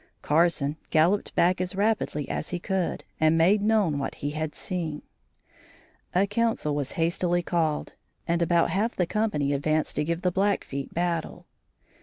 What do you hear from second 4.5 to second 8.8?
seen. A council was hastily called and about